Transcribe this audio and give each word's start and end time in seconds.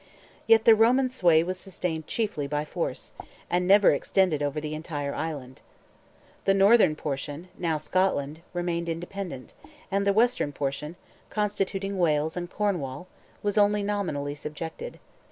Yet 0.47 0.65
the 0.65 0.73
Roman 0.73 1.09
sway 1.09 1.43
was 1.43 1.59
sustained 1.59 2.07
chiefly 2.07 2.47
by 2.47 2.65
force, 2.65 3.11
and 3.51 3.67
never 3.67 3.91
extended 3.91 4.41
over 4.41 4.59
the 4.59 4.73
entire 4.73 5.13
island. 5.13 5.61
The 6.45 6.55
northern 6.55 6.95
portion, 6.95 7.49
now 7.55 7.77
Scotland, 7.77 8.39
remained 8.51 8.89
independent, 8.89 9.53
and 9.91 10.07
the 10.07 10.11
western 10.11 10.53
portion, 10.53 10.95
constituting 11.29 11.99
Wales 11.99 12.35
and 12.35 12.49
Cornwall, 12.49 13.05
was 13.43 13.59
only 13.59 13.83
nominally 13.83 14.33
subjected. 14.33 14.97